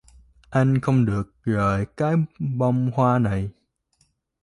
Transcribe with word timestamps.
Anh 0.49 0.79
không 0.81 1.05
được 1.05 1.33
rời 1.43 1.85
cái 1.97 2.15
bông 2.39 2.91
hoa 2.93 3.19
này 3.19 3.49